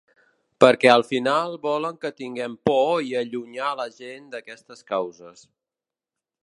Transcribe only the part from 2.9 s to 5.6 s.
i allunyar la gent d’aquestes causes.